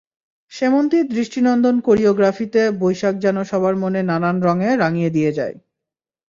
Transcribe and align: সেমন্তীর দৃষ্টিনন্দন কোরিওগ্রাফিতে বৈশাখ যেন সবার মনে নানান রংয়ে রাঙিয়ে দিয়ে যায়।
সেমন্তীর 0.51 1.05
দৃষ্টিনন্দন 1.07 1.75
কোরিওগ্রাফিতে 1.79 2.61
বৈশাখ 2.81 3.15
যেন 3.15 3.37
সবার 3.43 3.75
মনে 3.75 4.01
নানান 4.03 4.37
রংয়ে 4.43 4.71
রাঙিয়ে 4.75 5.09
দিয়ে 5.09 5.31
যায়। 5.31 5.55